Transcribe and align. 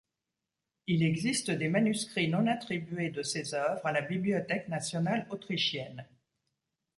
Il 0.87 1.03
existe 1.03 1.51
des 1.51 1.69
manuscrits 1.69 2.27
non 2.27 2.47
attribués 2.47 3.11
de 3.11 3.21
ses 3.21 3.53
œuvres 3.53 3.85
à 3.85 3.91
la 3.91 4.01
Bibliothèque 4.01 4.67
nationale 4.67 5.27
autrichienne. 5.29 6.07